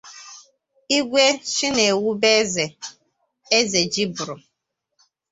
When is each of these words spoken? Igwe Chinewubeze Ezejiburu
Igwe 0.97 1.25
Chinewubeze 1.51 2.65
Ezejiburu 3.59 4.35